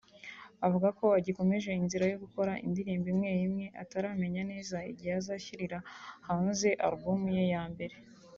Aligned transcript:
avuga 0.65 0.87
ko 0.99 1.05
agikomeje 1.19 1.69
inzira 1.79 2.05
yo 2.11 2.17
gukora 2.23 2.51
indirimbo 2.65 3.07
imwe 3.13 3.29
imwe 3.45 3.65
ataramenya 3.83 4.41
neza 4.51 4.77
igihe 4.91 5.13
azashyirira 5.19 5.79
hanze 6.27 6.69
album 6.87 7.21
ye 7.35 7.43
ya 7.53 7.63
mbere 7.73 7.95